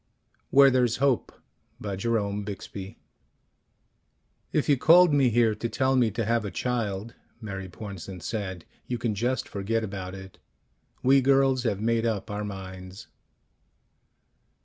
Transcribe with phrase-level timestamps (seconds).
[0.49, 1.31] _WHERE THERE'S HOPE
[1.79, 2.97] By Jerome Bixby
[4.51, 6.49] Illustrated by Kelly Freas "If you called me here to tell me to have a
[6.49, 10.39] child," Mary Pornsen said, "you can just forget about it.
[11.03, 13.09] We girls have made up our minds."